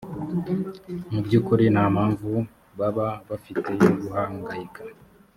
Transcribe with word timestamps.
mu 1.11 1.19
by’ukuri 1.25 1.65
nta 1.73 1.85
mpamvu 1.93 2.31
baba 2.79 3.07
bafite 3.29 3.69
yo 3.83 3.89
guhangayika 4.01 4.81